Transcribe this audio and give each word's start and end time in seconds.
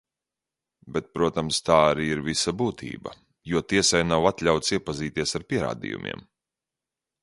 Bet, 0.95 1.11
protams, 1.17 1.59
tā 1.67 1.77
arī 1.91 2.07
ir 2.15 2.23
visa 2.31 2.55
būtība, 2.63 3.15
jo 3.53 3.65
tiesai 3.75 4.03
nav 4.11 4.29
atļauts 4.33 4.77
iepazīties 4.81 5.39
ar 5.41 5.51
pierādījumiem. 5.53 6.31